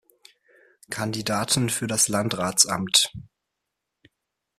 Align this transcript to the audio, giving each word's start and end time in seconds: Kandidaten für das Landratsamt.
Kandidaten 0.89 1.69
für 1.69 1.85
das 1.85 2.07
Landratsamt. 2.07 3.13